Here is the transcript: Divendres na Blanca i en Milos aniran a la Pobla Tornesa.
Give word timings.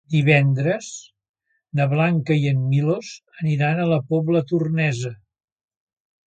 Divendres 0.11 0.85
na 1.79 1.85
Blanca 1.91 2.37
i 2.45 2.49
en 2.53 2.63
Milos 2.71 3.11
aniran 3.43 3.83
a 3.85 3.87
la 3.93 4.01
Pobla 4.15 4.43
Tornesa. 4.55 5.15